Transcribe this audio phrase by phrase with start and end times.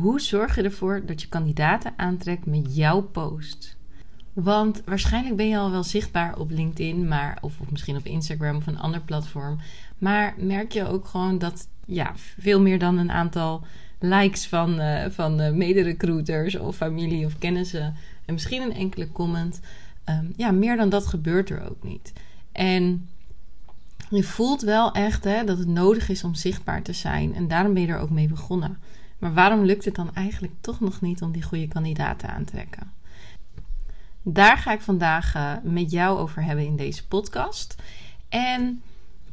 [0.00, 3.76] Hoe zorg je ervoor dat je kandidaten aantrekt met jouw post?
[4.32, 8.66] Want waarschijnlijk ben je al wel zichtbaar op LinkedIn, maar, of, misschien op Instagram of
[8.66, 9.58] een ander platform.
[9.98, 13.64] Maar merk je ook gewoon dat ja, veel meer dan een aantal
[13.98, 19.60] likes van, uh, van uh, mederecruiters of familie of kennissen en misschien een enkele comment.
[20.04, 22.12] Um, ja, meer dan dat gebeurt er ook niet.
[22.52, 23.08] En
[24.10, 27.34] je voelt wel echt hè, dat het nodig is om zichtbaar te zijn.
[27.34, 28.78] En daarom ben je er ook mee begonnen.
[29.18, 32.52] Maar waarom lukt het dan eigenlijk toch nog niet om die goede kandidaten aan te
[32.52, 32.92] trekken?
[34.22, 37.74] Daar ga ik vandaag uh, met jou over hebben in deze podcast.
[38.28, 38.82] En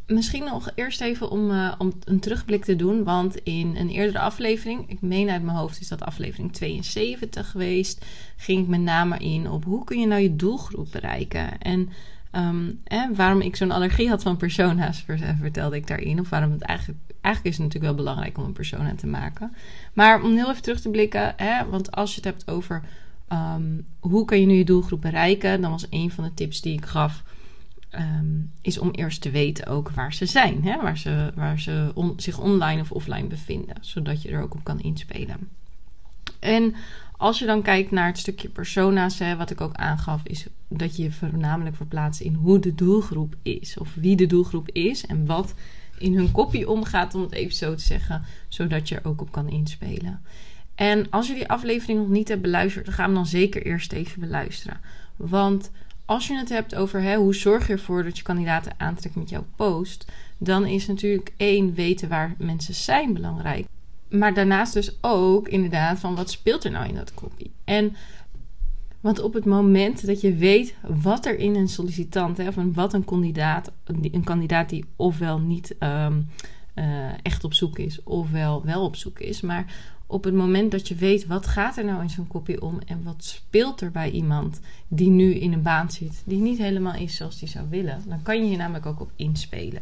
[0.08, 3.04] misschien nog eerst even om, uh, om een terugblik te doen.
[3.04, 8.06] Want in een eerdere aflevering, ik meen uit mijn hoofd is dat aflevering 72 geweest,
[8.38, 11.60] ging ik met name in op hoe kun je nou je doelgroep bereiken.
[11.60, 11.90] En
[12.36, 12.82] um,
[13.16, 15.04] waarom ik zo'n allergie had van persona's,
[15.40, 16.20] vertelde ik daarin.
[16.20, 19.54] Of waarom het eigenlijk, eigenlijk is het natuurlijk wel belangrijk om een persona te maken.
[19.94, 22.84] Maar om heel even terug te blikken, hè, want als je het hebt over
[23.30, 26.74] um, hoe kan je nu je doelgroep bereiken, dan was een van de tips die
[26.74, 27.24] ik gaf.
[27.92, 30.82] Um, is om eerst te weten ook waar ze zijn, hè?
[30.82, 34.80] waar ze, waar ze zich online of offline bevinden, zodat je er ook op kan
[34.80, 35.50] inspelen.
[36.46, 36.76] En
[37.18, 40.96] als je dan kijkt naar het stukje persona's, hè, wat ik ook aangaf, is dat
[40.96, 43.78] je je voornamelijk verplaatst in hoe de doelgroep is.
[43.78, 45.54] Of wie de doelgroep is en wat
[45.98, 49.32] in hun kopie omgaat, om het even zo te zeggen, zodat je er ook op
[49.32, 50.22] kan inspelen.
[50.76, 54.20] En als je die aflevering nog niet hebt beluisterd, ga hem dan zeker eerst even
[54.20, 54.80] beluisteren.
[55.16, 55.72] Want
[56.06, 59.30] als je het hebt over hè, hoe zorg je ervoor dat je kandidaten aantrekt met
[59.30, 63.66] jouw post, dan is natuurlijk één weten waar mensen zijn belangrijk.
[64.10, 67.52] Maar daarnaast dus ook inderdaad van wat speelt er nou in dat kopie.
[67.64, 67.96] En
[69.00, 72.94] want op het moment dat je weet wat er in een sollicitant, hè, of wat
[72.94, 73.72] een kandidaat,
[74.12, 76.30] een kandidaat die ofwel niet um,
[76.76, 76.86] uh,
[77.22, 79.74] echt op zoek is, ofwel wel op zoek is, maar
[80.08, 83.04] op het moment dat je weet wat gaat er nou in zo'n kopie om en
[83.04, 87.16] wat speelt er bij iemand die nu in een baan zit, die niet helemaal is
[87.16, 89.82] zoals die zou willen, dan kan je hier namelijk ook op inspelen.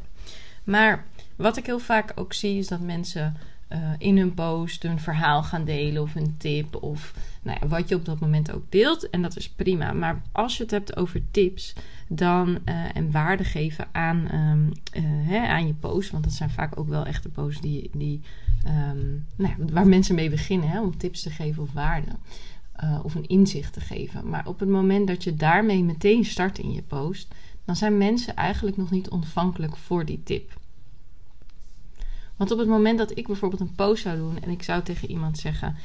[0.63, 3.35] Maar wat ik heel vaak ook zie is dat mensen
[3.73, 7.89] uh, in hun post een verhaal gaan delen of een tip of nou ja, wat
[7.89, 9.09] je op dat moment ook deelt.
[9.09, 9.93] En dat is prima.
[9.93, 11.73] Maar als je het hebt over tips
[12.07, 16.49] dan, uh, en waarde geven aan, um, uh, hè, aan je post, want dat zijn
[16.49, 18.21] vaak ook wel echte posts die, die,
[18.65, 22.11] um, nou ja, waar mensen mee beginnen hè, om tips te geven of waarde.
[23.03, 24.29] of een inzicht te geven.
[24.29, 27.33] Maar op het moment dat je daarmee meteen start in je post,
[27.65, 30.61] dan zijn mensen eigenlijk nog niet ontvankelijk voor die tip.
[32.37, 35.09] Want op het moment dat ik bijvoorbeeld een post zou doen en ik zou tegen
[35.09, 35.75] iemand zeggen: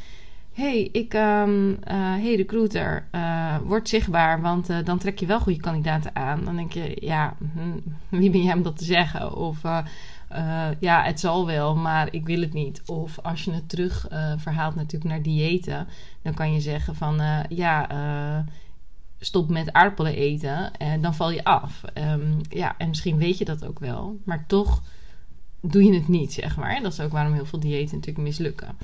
[0.52, 5.40] hey, ik, um, uh, hey recruiter, uh, word zichtbaar, want uh, dan trek je wel
[5.40, 6.44] goede kandidaten aan.
[6.44, 7.78] Dan denk je, ja, hm,
[8.18, 9.36] wie ben jij om dat te zeggen?
[9.36, 9.62] Of
[10.80, 12.82] ja, het zal wel, maar ik wil het niet.
[12.86, 15.86] Of als je het terug verhaalt natuurlijk naar diëten,
[16.22, 17.88] dan kan je zeggen van, ja,
[19.18, 21.82] stop met aardappelen eten, en dan val je af.
[21.94, 24.82] Um, ja, en misschien weet je dat ook wel, maar toch
[25.72, 26.82] doe je het niet, zeg maar.
[26.82, 28.76] Dat is ook waarom heel veel diëten natuurlijk mislukken.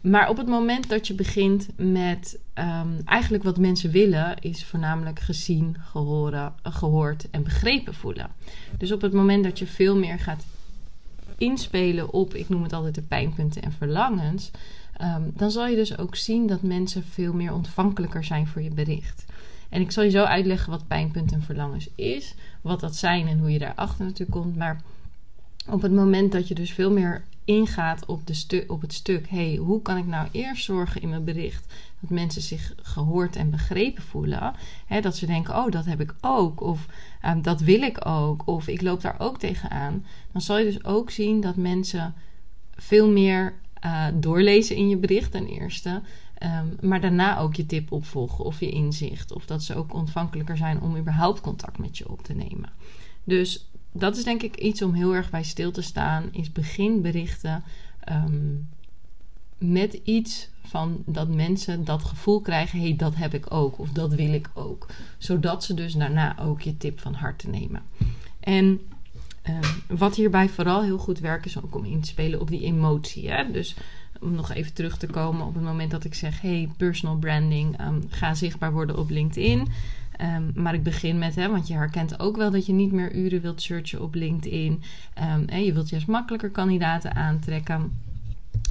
[0.00, 5.20] Maar op het moment dat je begint met um, eigenlijk wat mensen willen, is voornamelijk
[5.20, 8.30] gezien, gehoren, gehoord en begrepen voelen.
[8.78, 10.44] Dus op het moment dat je veel meer gaat
[11.38, 14.50] inspelen op, ik noem het altijd de pijnpunten en verlangens,
[15.00, 18.70] um, dan zal je dus ook zien dat mensen veel meer ontvankelijker zijn voor je
[18.70, 19.24] bericht.
[19.68, 23.38] En ik zal je zo uitleggen wat pijnpunten en verlangens is, wat dat zijn en
[23.38, 24.56] hoe je daarachter natuurlijk komt.
[24.56, 24.82] Maar
[25.68, 29.56] op het moment dat je dus veel meer ingaat op, de op het stuk, hey,
[29.56, 34.02] hoe kan ik nou eerst zorgen in mijn bericht dat mensen zich gehoord en begrepen
[34.02, 34.54] voelen?
[34.86, 36.86] Hè, dat ze denken, oh, dat heb ik ook, of
[37.26, 40.04] um, dat wil ik ook, of ik loop daar ook tegenaan.
[40.32, 42.14] Dan zal je dus ook zien dat mensen
[42.74, 43.54] veel meer
[43.84, 46.02] uh, doorlezen in je bericht ten eerste.
[46.42, 49.32] Um, maar daarna ook je tip opvolgen of je inzicht.
[49.32, 52.70] Of dat ze ook ontvankelijker zijn om überhaupt contact met je op te nemen.
[53.24, 56.28] Dus dat is denk ik iets om heel erg bij stil te staan.
[56.32, 57.62] Is begin berichten
[58.08, 58.68] um,
[59.58, 63.78] met iets van dat mensen dat gevoel krijgen: hé, hey, dat heb ik ook.
[63.78, 64.86] Of dat wil ik ook.
[65.18, 67.82] Zodat ze dus daarna ook je tip van harte nemen.
[68.40, 68.80] En
[69.48, 72.62] um, wat hierbij vooral heel goed werkt, is ook om in te spelen op die
[72.62, 73.30] emotie.
[73.30, 73.50] Hè?
[73.50, 73.76] Dus
[74.20, 77.78] om nog even terug te komen op het moment dat ik zeg: hey, personal branding,
[77.78, 79.68] ehm, ga zichtbaar worden op LinkedIn.
[80.22, 83.14] Ehm, maar ik begin met, hè, want je herkent ook wel dat je niet meer
[83.14, 84.82] uren wilt searchen op LinkedIn.
[85.46, 87.92] En je wilt juist makkelijker kandidaten aantrekken.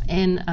[0.05, 0.43] En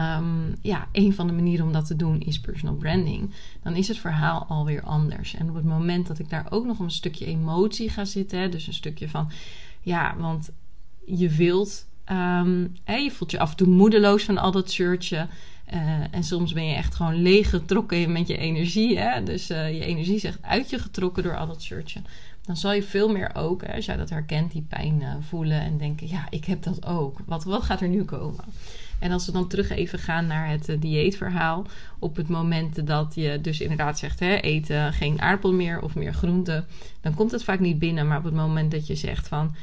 [0.62, 3.30] ja, een van de manieren om dat te doen is personal branding.
[3.62, 5.34] Dan is het verhaal alweer anders.
[5.34, 8.48] En op het moment dat ik daar ook nog een stukje emotie ga zitten, hè,
[8.48, 9.30] dus een stukje van,
[9.80, 10.50] ja, want
[11.04, 15.28] je wilt Um, je voelt je af en toe moedeloos van al dat searchen.
[15.74, 15.80] Uh,
[16.10, 18.98] en soms ben je echt gewoon leeggetrokken met je energie.
[18.98, 19.22] Hè?
[19.22, 22.06] Dus uh, je energie is echt uit je getrokken door al dat searchen.
[22.44, 25.60] Dan zal je veel meer ook, hè, als jij dat herkent, die pijn uh, voelen
[25.60, 27.18] en denken: ja, ik heb dat ook.
[27.26, 28.44] Wat, wat gaat er nu komen?
[28.98, 31.66] En als we dan terug even gaan naar het dieetverhaal.
[31.98, 36.14] Op het moment dat je dus inderdaad zegt: hè, eten geen aardappel meer of meer
[36.14, 36.66] groenten.
[37.00, 38.06] Dan komt het vaak niet binnen.
[38.06, 39.54] Maar op het moment dat je zegt van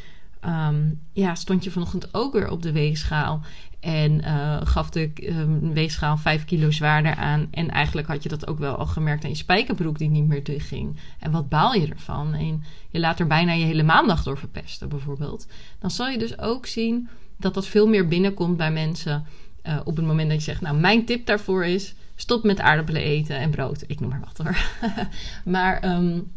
[0.45, 3.41] Ehm, ja, stond je vanochtend ook weer op de weegschaal.
[3.85, 7.47] En uh, gaf de um, weegschaal 5 kilo zwaarder aan.
[7.51, 10.61] En eigenlijk had je dat ook wel al gemerkt aan je spijkerbroek die niet meer
[10.61, 10.99] ging.
[11.19, 12.33] En wat baal je ervan?
[12.33, 15.47] En je laat er bijna je hele maandag door verpesten, bijvoorbeeld.
[15.79, 19.25] Dan zal je dus ook zien dat dat veel meer binnenkomt bij mensen.
[19.63, 23.01] Uh, op het moment dat je zegt, nou, mijn tip daarvoor is: stop met aardappelen
[23.01, 23.83] eten en brood.
[23.87, 24.57] Ik noem maar wat hoor.
[25.53, 26.31] maar um,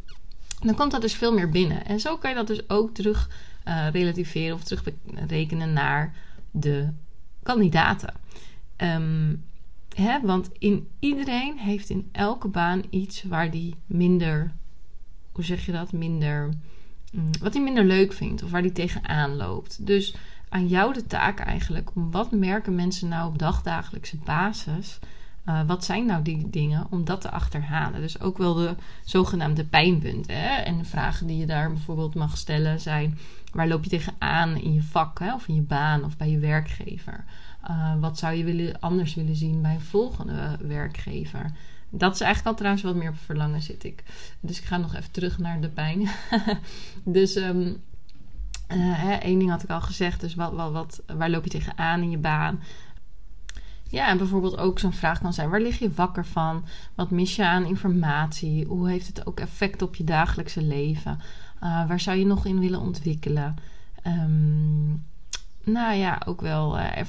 [0.60, 1.86] dan komt dat dus veel meer binnen.
[1.86, 3.30] En zo kan je dat dus ook terug
[3.68, 6.14] uh, relativeren of terugrekenen naar
[6.50, 6.88] de
[7.48, 8.14] kandidaten.
[8.76, 9.34] Ehm,
[9.94, 14.52] hè, want in iedereen heeft in elke baan iets waar die minder,
[15.32, 16.48] hoe zeg je dat, minder,
[17.12, 19.86] mm, wat hij minder leuk vindt of waar hij tegenaan loopt.
[19.86, 20.14] Dus
[20.48, 24.98] aan jou de taak eigenlijk wat merken mensen nou op dagdagelijkse basis
[25.48, 28.00] uh, wat zijn nou die dingen om dat te achterhalen?
[28.00, 28.74] Dus ook wel de
[29.04, 30.40] zogenaamde pijnpunten.
[30.40, 30.56] Hè?
[30.56, 33.18] En de vragen die je daar bijvoorbeeld mag stellen zijn:
[33.52, 35.34] waar loop je tegenaan in je vak hè?
[35.34, 37.24] of in je baan of bij je werkgever?
[37.70, 41.52] Uh, wat zou je willen, anders willen zien bij een volgende werkgever?
[41.90, 44.02] Dat is eigenlijk al trouwens wat meer op verlangen zit ik.
[44.40, 46.08] Dus ik ga nog even terug naar de pijn.
[47.04, 47.76] dus um,
[48.72, 50.20] uh, één ding had ik al gezegd.
[50.20, 52.60] Dus wat, wat, wat, waar loop je tegenaan in je baan?
[53.90, 56.64] Ja, en bijvoorbeeld ook zo'n vraag kan zijn: waar lig je wakker van?
[56.94, 58.66] Wat mis je aan informatie?
[58.66, 61.18] Hoe heeft het ook effect op je dagelijkse leven?
[61.62, 63.56] Uh, waar zou je nog in willen ontwikkelen?
[64.06, 65.04] Um,
[65.64, 67.00] nou ja, ook wel uh,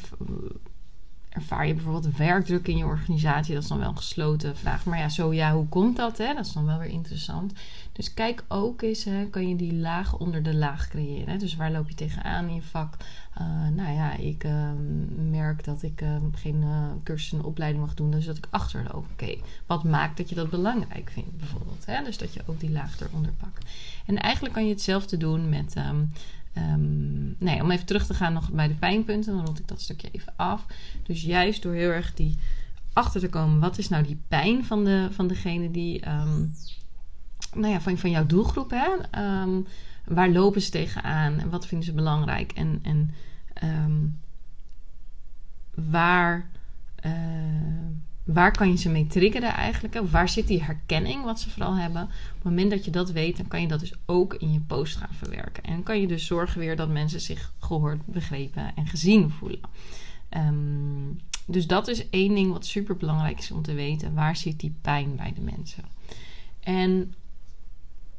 [1.30, 3.54] ervaar je bijvoorbeeld werkdruk in je organisatie?
[3.54, 4.86] Dat is dan wel een gesloten vraag.
[4.86, 6.18] Maar ja, zo ja, hoe komt dat?
[6.18, 6.34] Hè?
[6.34, 7.54] Dat is dan wel weer interessant.
[7.92, 11.30] Dus kijk ook eens, hè, kan je die laag onder de laag creëren?
[11.30, 11.38] Hè?
[11.38, 12.98] Dus waar loop je tegenaan in je vak?
[13.42, 14.70] Uh, nou ja, ik uh,
[15.30, 16.64] merk dat ik uh, geen
[17.04, 19.06] cursus en opleiding mag doen, dus dat ik achterloop.
[19.12, 19.36] Oké,
[19.66, 21.86] wat maakt dat je dat belangrijk vindt bijvoorbeeld?
[21.86, 22.04] Hè?
[22.04, 23.66] Dus dat je ook die laag eronder pakt.
[24.06, 25.76] En eigenlijk kan je hetzelfde doen met...
[25.78, 26.12] Um,
[26.74, 29.82] Um, nee, om even terug te gaan nog bij de pijnpunten, dan rond ik dat
[29.82, 30.66] stukje even af.
[31.04, 32.38] Dus juist door heel erg die
[32.94, 36.54] achter te komen, wat is nou die pijn van, de, van degene die, um,
[37.54, 39.22] nou ja, van, van jouw doelgroep, hè?
[39.42, 39.68] Um,
[40.06, 43.14] waar lopen ze tegenaan en wat vinden ze belangrijk en, en
[45.74, 46.50] waar.
[47.06, 47.12] Uh,
[48.34, 50.12] waar kan je ze mee triggeren eigenlijk?
[50.12, 52.04] Waar zit die herkenning, wat ze vooral hebben?
[52.04, 54.60] Op het moment dat je dat weet, dan kan je dat dus ook in je
[54.60, 55.64] post gaan verwerken.
[55.64, 59.60] En kan je dus zorgen weer dat mensen zich gehoord, begrepen en gezien voelen.
[60.30, 64.14] Um, dus dat is één ding wat super belangrijk is om te weten.
[64.14, 65.84] Waar zit die pijn bij de mensen?
[66.60, 67.14] En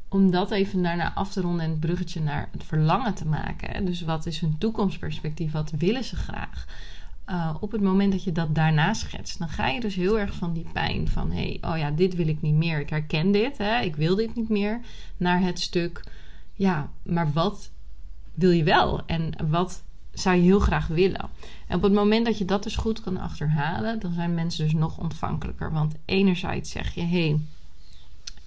[0.09, 3.85] om dat even daarna af te ronden en het bruggetje naar het verlangen te maken.
[3.85, 5.53] Dus wat is hun toekomstperspectief?
[5.53, 6.67] Wat willen ze graag?
[7.31, 10.35] Uh, op het moment dat je dat daarna schetst, dan ga je dus heel erg
[10.35, 12.81] van die pijn van hé, hey, oh ja, dit wil ik niet meer.
[12.81, 14.81] Ik herken dit, hè, ik wil dit niet meer.
[15.17, 16.05] Naar het stuk,
[16.55, 17.71] ja, maar wat
[18.35, 19.07] wil je wel?
[19.07, 19.83] En wat
[20.13, 21.29] zou je heel graag willen?
[21.67, 24.75] En op het moment dat je dat dus goed kan achterhalen, dan zijn mensen dus
[24.75, 25.73] nog ontvankelijker.
[25.73, 27.39] Want enerzijds zeg je, hé, hey,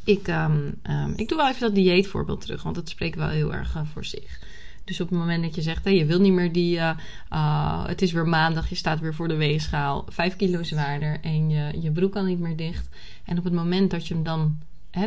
[0.04, 3.54] ik, um, um, ik doe wel even dat dieetvoorbeeld terug, want dat spreekt wel heel
[3.54, 4.40] erg uh, voor zich.
[4.84, 6.90] Dus op het moment dat je zegt, hey, je wil niet meer die, uh,
[7.34, 11.50] uh, het is weer maandag, je staat weer voor de weegschaal, 5 kilo zwaarder en
[11.50, 12.90] je, je broek kan niet meer dicht.
[13.26, 14.58] En op het moment dat je hem dan,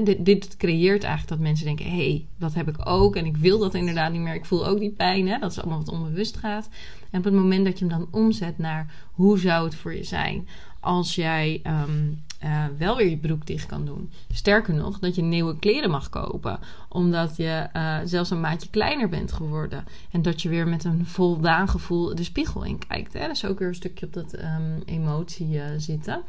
[0.03, 3.37] dit, dit creëert eigenlijk dat mensen denken, hé, hey, dat heb ik ook en ik
[3.37, 4.35] wil dat inderdaad niet meer.
[4.35, 6.69] Ik voel ook die pijn, hè, dat is allemaal wat onbewust gaat.
[7.11, 10.05] En op het moment dat je hem dan omzet naar, hoe zou het voor je
[10.05, 10.49] zijn
[10.87, 11.63] als jij...
[11.67, 14.11] Um, uh, wel weer je broek dicht kan doen.
[14.33, 16.59] Sterker nog, dat je nieuwe kleren mag kopen.
[16.89, 19.85] Omdat je uh, zelfs een maatje kleiner bent geworden.
[20.11, 23.13] En dat je weer met een voldaan gevoel de spiegel in kijkt.
[23.13, 23.29] Hè?
[23.29, 26.23] Dus ook weer een stukje op dat um, emotie uh, zitten.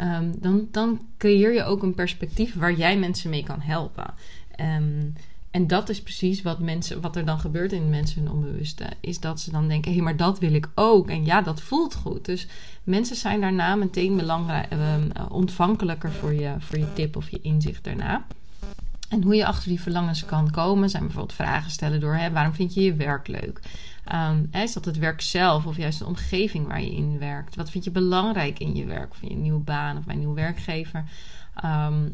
[0.00, 4.14] Um, dan, dan creëer je ook een perspectief waar jij mensen mee kan helpen.
[5.52, 8.84] En dat is precies wat, mensen, wat er dan gebeurt in mensen hun onbewuste.
[9.00, 11.08] Is dat ze dan denken, hé, hey, maar dat wil ik ook.
[11.08, 12.24] En ja, dat voelt goed.
[12.24, 12.46] Dus
[12.84, 14.94] mensen zijn daarna meteen belangrijk, uh,
[15.28, 18.24] ontvankelijker voor je, voor je tip of je inzicht daarna.
[19.08, 22.54] En hoe je achter die verlangens kan komen, zijn bijvoorbeeld vragen stellen door: hè, waarom
[22.54, 23.60] vind je je werk leuk?
[24.12, 27.56] Um, is dat het werk zelf of juist de omgeving waar je in werkt?
[27.56, 29.10] Wat vind je belangrijk in je werk?
[29.10, 31.04] Of je nieuwe baan of bij een nieuwe werkgever?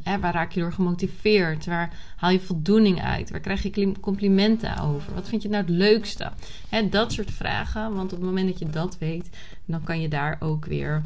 [0.03, 1.67] Hè, waar raak je door gemotiveerd?
[1.67, 3.31] Waar haal je voldoening uit?
[3.31, 5.15] Waar krijg je complimenten over?
[5.15, 6.31] Wat vind je nou het leukste?
[6.69, 7.95] Hè, dat soort vragen.
[7.95, 9.29] Want op het moment dat je dat weet,
[9.65, 11.03] dan kan je daar ook weer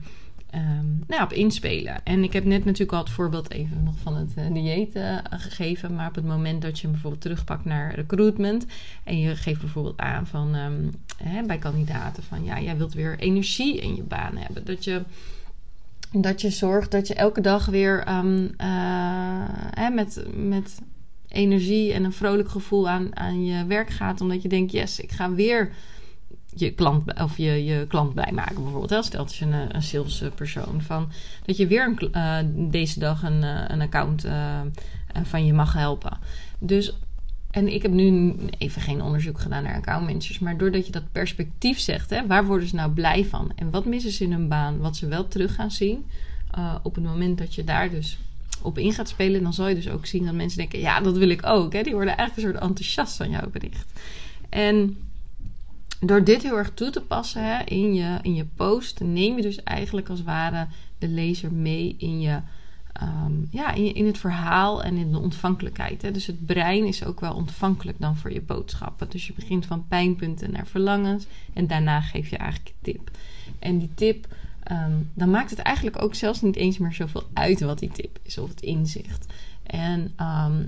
[0.55, 2.05] um, nou op inspelen.
[2.05, 5.19] En ik heb net natuurlijk al het voorbeeld even nog van het uh, dieet uh,
[5.31, 5.95] gegeven.
[5.95, 8.67] Maar op het moment dat je bijvoorbeeld terugpakt naar recruitment.
[9.05, 10.91] En je geeft bijvoorbeeld aan van um,
[11.23, 14.65] hè, bij kandidaten van ja, jij wilt weer energie in je baan hebben.
[14.65, 15.03] Dat je
[16.13, 20.81] dat je zorgt dat je elke dag weer um, uh, met, met
[21.29, 24.21] energie en een vrolijk gevoel aan, aan je werk gaat.
[24.21, 25.73] Omdat je denkt, yes, ik ga weer
[26.55, 28.63] je klant, of je, je klant bijmaken.
[28.63, 31.09] Bijvoorbeeld, stel dat je een, een salespersoon van
[31.45, 33.43] dat je weer een, uh, deze dag een,
[33.73, 34.27] een account
[35.23, 36.19] van je mag helpen.
[36.59, 36.95] Dus
[37.53, 40.39] en ik heb nu even geen onderzoek gedaan naar accountmanagers.
[40.39, 43.53] Maar doordat je dat perspectief zegt, hè, waar worden ze nou blij van?
[43.57, 44.79] En wat missen ze in hun baan?
[44.79, 46.05] Wat ze wel terug gaan zien.
[46.59, 48.19] Uh, op het moment dat je daar dus
[48.63, 51.17] op in gaat spelen, dan zal je dus ook zien dat mensen denken: ja, dat
[51.17, 51.73] wil ik ook.
[51.73, 51.83] Hè?
[51.83, 53.93] Die worden eigenlijk een soort enthousiast van jouw bericht.
[54.49, 54.97] En
[56.01, 59.43] door dit heel erg toe te passen hè, in, je, in je post, neem je
[59.43, 60.67] dus eigenlijk als het ware
[60.99, 62.39] de lezer mee in je
[63.03, 66.03] um, ja, in, in, het verhaal en in de ontvankelijkheid.
[66.03, 66.11] Hè.
[66.11, 69.11] Dus het brein is ook wel ontvankelijk dan voor je boodschappen.
[69.11, 73.11] Dus je begint van pijnpunten naar verlangens en daarna geef je eigenlijk je tip.
[73.59, 74.27] En die tip,
[74.73, 78.19] um, dan maakt het eigenlijk ook zelfs niet eens meer zoveel uit wat die tip
[78.23, 79.27] is of het inzicht.
[79.63, 80.13] En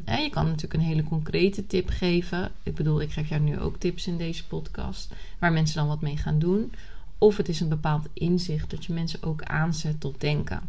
[0.04, 2.50] hè, je kan natuurlijk een hele concrete tip geven.
[2.62, 6.00] Ik bedoel, ik geef jou nu ook tips in deze podcast, waar mensen dan wat
[6.00, 6.72] mee gaan doen.
[7.18, 10.60] Of het is een bepaald inzicht dat je mensen ook aanzet tot denken.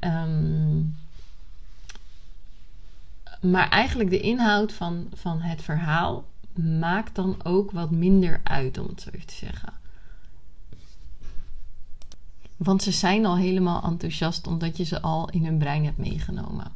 [0.00, 0.96] Um,
[3.40, 6.24] maar eigenlijk de inhoud van, van het verhaal
[6.54, 9.72] maakt dan ook wat minder uit, om het zo even te zeggen.
[12.56, 16.72] Want ze zijn al helemaal enthousiast omdat je ze al in hun brein hebt meegenomen.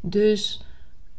[0.00, 0.60] Dus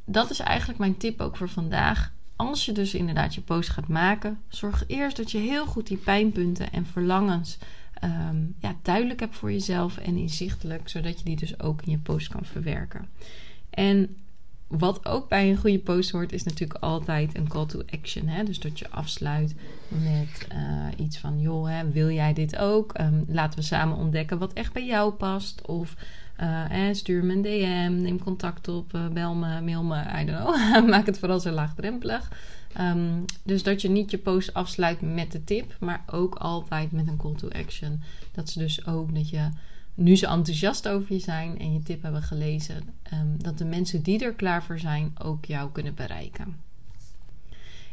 [0.05, 2.11] dat is eigenlijk mijn tip ook voor vandaag.
[2.35, 5.97] Als je dus inderdaad je post gaat maken, zorg eerst dat je heel goed die
[5.97, 7.57] pijnpunten en verlangens
[8.03, 11.97] um, ja, duidelijk hebt voor jezelf en inzichtelijk, zodat je die dus ook in je
[11.97, 13.07] post kan verwerken.
[13.69, 14.15] En
[14.67, 18.27] wat ook bij een goede post hoort, is natuurlijk altijd een call to action.
[18.27, 18.43] Hè?
[18.43, 19.55] Dus dat je afsluit
[19.87, 22.99] met uh, iets van: joh, hè, wil jij dit ook?
[22.99, 25.67] Um, laten we samen ontdekken wat echt bij jou past.
[25.67, 25.95] Of
[26.35, 30.39] eh, stuur me een DM, neem contact op, uh, bel me, mail me, I don't
[30.39, 30.89] know.
[30.89, 32.31] Maak het vooral zo laagdrempelig.
[32.77, 37.07] Um, dus dat je niet je post afsluit met de tip, maar ook altijd met
[37.07, 38.01] een call to action.
[38.31, 39.49] Dat ze dus ook dat je,
[39.93, 42.83] nu ze enthousiast over je zijn en je tip hebben gelezen,
[43.13, 46.55] um, dat de mensen die er klaar voor zijn ook jou kunnen bereiken.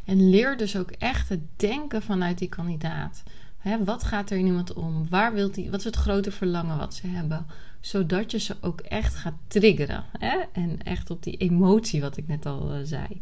[0.05, 3.23] En leer dus ook echt het denken vanuit die kandidaat.
[3.85, 5.09] Wat gaat er in iemand om?
[5.09, 7.47] Waar wilt die, wat is het grote verlangen wat ze hebben?
[7.87, 10.05] Zodat je ze ook echt gaat triggeren.
[10.19, 10.37] Hè?
[10.53, 13.21] En echt op die emotie, wat ik net al uh, zei,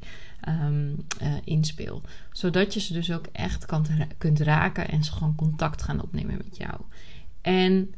[0.49, 1.07] um,
[1.45, 2.03] inspeel.
[2.33, 3.87] Zodat je ze dus ook echt kan,
[4.19, 6.81] kunt raken en ze gewoon contact gaan opnemen met jou.
[7.41, 7.95] En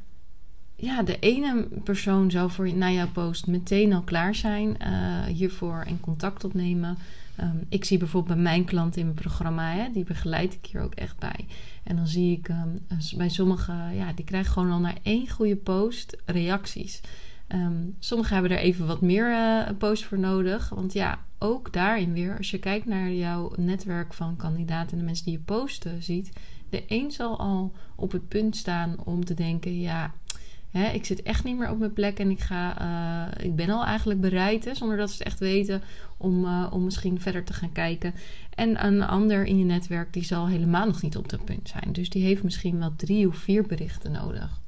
[0.76, 5.82] ja, de ene persoon zou voor na jouw post meteen al klaar zijn uh, hiervoor
[5.86, 6.98] en contact opnemen.
[7.40, 10.80] Um, ik zie bijvoorbeeld bij mijn klanten in mijn programma, hè, die begeleid ik hier
[10.80, 11.46] ook echt bij.
[11.82, 15.56] En dan zie ik um, bij sommigen, ja, die krijgen gewoon al naar één goede
[15.56, 17.00] post reacties.
[17.48, 20.68] Um, sommigen hebben er even wat meer uh, post voor nodig.
[20.68, 25.04] Want ja, ook daarin weer, als je kijkt naar jouw netwerk van kandidaten en de
[25.04, 26.32] mensen die je posten ziet,
[26.70, 30.12] de een zal al op het punt staan om te denken: ja,
[30.84, 32.80] ik zit echt niet meer op mijn plek en ik, ga,
[33.38, 35.82] uh, ik ben al eigenlijk bereid, hè, zonder dat ze het echt weten,
[36.16, 38.14] om, uh, om misschien verder te gaan kijken.
[38.54, 41.92] En een ander in je netwerk die zal helemaal nog niet op dat punt zijn.
[41.92, 44.60] Dus die heeft misschien wel drie of vier berichten nodig.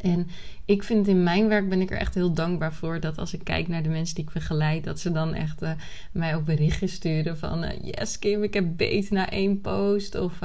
[0.00, 0.28] En
[0.64, 3.44] ik vind in mijn werk ben ik er echt heel dankbaar voor dat als ik
[3.44, 5.70] kijk naar de mensen die ik begeleid, dat ze dan echt uh,
[6.12, 10.14] mij ook berichten sturen van yes Kim, ik heb beet na één post.
[10.14, 10.40] Of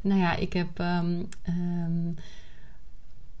[0.00, 2.14] nou ja, ik heb um, um,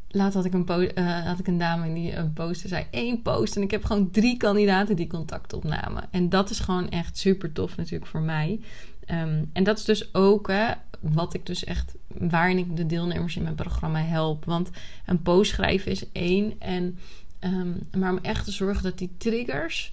[0.08, 3.56] laat had ik een, uh, had ik een dame die een poster zei één post
[3.56, 6.04] en ik heb gewoon drie kandidaten die contact opnamen.
[6.10, 8.60] En dat is gewoon echt super tof natuurlijk voor mij.
[9.10, 13.36] Um, en dat is dus ook hè, wat ik dus echt, waarin ik de deelnemers
[13.36, 14.44] in mijn programma help.
[14.44, 14.70] Want
[15.06, 16.54] een post schrijven is één.
[16.58, 16.98] En,
[17.40, 19.90] um, maar om echt te zorgen dat die triggers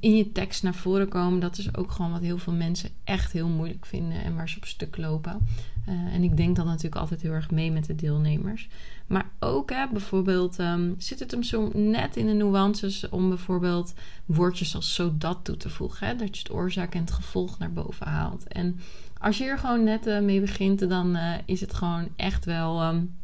[0.00, 1.40] in je tekst naar voren komen.
[1.40, 4.56] Dat is ook gewoon wat heel veel mensen echt heel moeilijk vinden en waar ze
[4.56, 5.46] op stuk lopen.
[5.88, 8.68] Uh, en ik denk dan natuurlijk altijd heel erg mee met de deelnemers.
[9.06, 13.94] Maar ook hè, bijvoorbeeld um, zit het hem zo net in de nuances om bijvoorbeeld
[14.24, 16.06] woordjes als zodat toe te voegen.
[16.06, 16.16] Hè?
[16.16, 18.48] Dat je het oorzaak en het gevolg naar boven haalt.
[18.48, 18.80] En
[19.18, 23.14] als je hier gewoon net uh, mee begint, dan is het gewoon echt wel um,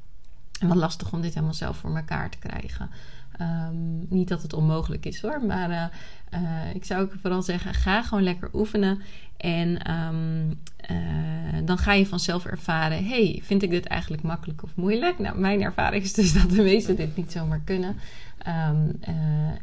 [0.61, 2.91] wat lastig om dit helemaal zelf voor elkaar te krijgen.
[3.41, 5.93] Um, niet dat het onmogelijk is hoor, maar
[6.35, 9.03] uh, ik zou ook vooral zeggen: ga gewoon lekker oefenen.
[9.37, 10.59] En um,
[10.91, 10.97] uh,
[11.65, 15.19] dan ga je vanzelf ervaren: hey, vind ik dit eigenlijk makkelijk of moeilijk?
[15.19, 17.97] Nou, mijn ervaring is dus dat de meesten dit niet zomaar kunnen.
[18.47, 18.69] Uh,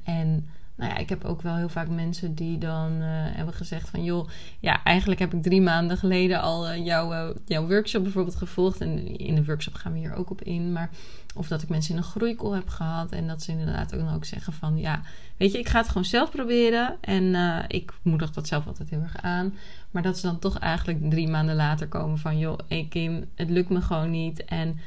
[0.03, 3.89] en nou ja, ik heb ook wel heel vaak mensen die dan uh, hebben gezegd
[3.89, 4.03] van...
[4.03, 4.29] joh,
[4.59, 8.81] ja, eigenlijk heb ik drie maanden geleden al uh, jouw, uh, jouw workshop bijvoorbeeld gevolgd.
[8.81, 10.71] En in de workshop gaan we hier ook op in.
[10.71, 10.89] Maar
[11.35, 13.11] of dat ik mensen in een groeicall heb gehad.
[13.11, 14.77] En dat ze inderdaad ook dan ook zeggen van...
[14.77, 15.01] ja,
[15.37, 16.97] weet je, ik ga het gewoon zelf proberen.
[17.01, 17.35] En
[17.67, 19.53] ik moedig dat zelf altijd heel erg aan.
[19.91, 22.37] Maar dat ze dan toch eigenlijk drie maanden later komen van...
[22.37, 24.45] joh, hey Kim, het lukt me gewoon niet.
[24.45, 24.79] En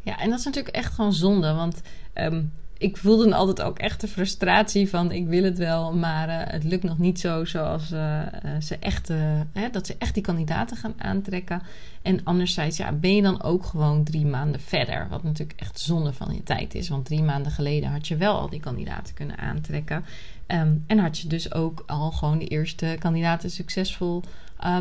[0.00, 1.52] ja, en dat is natuurlijk echt gewoon zonde.
[1.52, 1.82] Want...
[2.14, 6.34] Um, ik voelde altijd ook echt de frustratie van ik wil het wel, maar uh,
[6.52, 8.22] het lukt nog niet zo zoals uh,
[8.60, 9.08] ze echt,
[9.52, 11.62] hè, dat ze echt die kandidaten gaan aantrekken.
[12.02, 16.12] En anderzijds, ja, ben je dan ook gewoon drie maanden verder, wat natuurlijk echt zonde
[16.12, 16.88] van je tijd is.
[16.88, 20.04] Want drie maanden geleden had je wel al die kandidaten kunnen aantrekken.
[20.46, 24.22] Um, en had je dus ook al gewoon de eerste kandidaten succesvol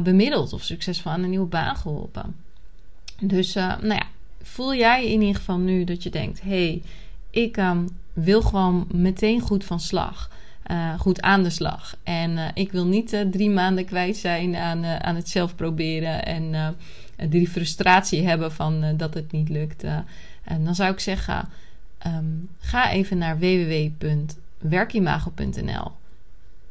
[0.03, 2.35] bemiddeld of succesvol aan een nieuwe baan geholpen.
[3.19, 4.07] Dus, nou ja,
[4.41, 6.81] voel jij in ieder geval nu dat je denkt, hey,
[7.31, 10.29] ik um, wil gewoon meteen goed van slag.
[10.71, 11.95] Uh, goed aan de slag.
[12.03, 16.25] En uh, ik wil niet uh, drie maanden kwijt zijn aan, aan het zelf proberen.
[16.25, 16.75] En
[17.29, 19.83] die frustratie hebben van dat het niet lukt.
[20.43, 21.49] en dan zou ik zeggen:
[22.07, 25.91] um, ga even naar www.werkimago.nl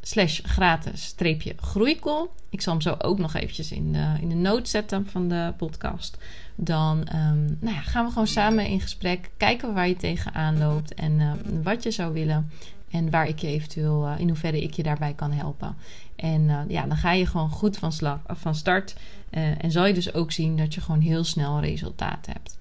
[0.02, 2.30] slash gratis streepje groeikol.
[2.48, 5.52] Ik zal hem zo ook nog eventjes in de, in de notes zetten van de
[5.56, 6.18] podcast.
[6.54, 9.30] Dan um, nou ja, gaan we gewoon samen in gesprek.
[9.36, 12.50] Kijken waar je tegenaan loopt en uh, wat je zou willen.
[12.90, 15.76] En waar ik je eventueel, uh, in hoeverre ik je daarbij kan helpen.
[16.16, 18.94] En ja, dan ga je gewoon goed van, slag, van start.
[19.30, 22.58] en zal je dus ook zien dat je gewoon heel snel resultaat hebt.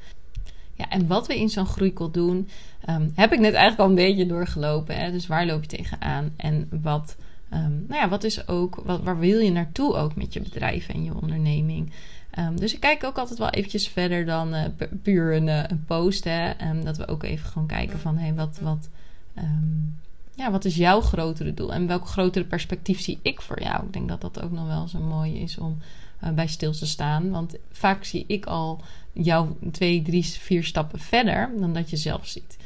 [0.80, 2.50] Ja, en wat we in zo'n groeikol doen,
[2.90, 4.96] um, heb ik net eigenlijk al een beetje doorgelopen.
[4.96, 5.12] Hè?
[5.12, 7.16] Dus waar loop je tegenaan en wat
[7.54, 10.90] Um, nou ja, wat is ook, wat, waar wil je naartoe ook met je bedrijf
[10.90, 11.92] en je onderneming?
[12.40, 14.64] Um, dus ik kijk ook altijd wel eventjes verder dan uh,
[15.04, 16.24] puur een, uh, een post.
[16.24, 16.70] Hè?
[16.70, 18.90] Um, dat we ook even gewoon kijken van, hé, hey, wat, wat,
[20.36, 21.74] ja, wat is jouw grotere doel?
[21.74, 23.86] En welk grotere perspectief zie ik voor jou?
[23.86, 25.78] Ik denk dat dat ook nog wel zo mooi is om
[26.24, 27.30] uh, bij stil te staan.
[27.30, 28.82] Want vaak zie ik al
[29.14, 32.58] jou twee, drie, vier stappen verder dan dat je zelf ziet.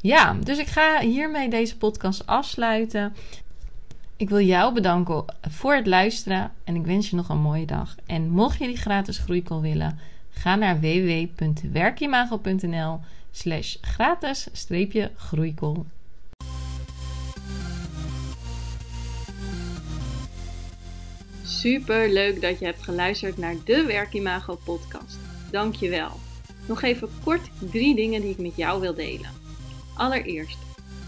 [0.00, 3.12] Ja, dus ik ga hiermee deze podcast afsluiten.
[4.24, 7.94] Ik wil jou bedanken voor het luisteren en ik wens je nog een mooie dag.
[8.06, 9.98] En mocht je die gratis groeicall willen,
[10.30, 14.48] ga naar www.werkimago.nl slash gratis
[15.16, 15.76] groeicall.
[21.42, 25.18] Super leuk dat je hebt geluisterd naar de Werkimago podcast.
[25.50, 26.10] Dank je wel.
[26.68, 29.30] Nog even kort drie dingen die ik met jou wil delen.
[29.94, 30.58] Allereerst,